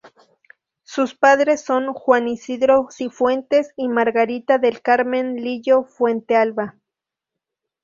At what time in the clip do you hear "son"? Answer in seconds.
1.63-1.93